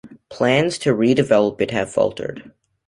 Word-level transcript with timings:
Plans 0.29 0.79
to 0.79 0.95
re-develop 0.95 1.61
it 1.61 1.69
have 1.69 1.91
faltered. 1.91 2.51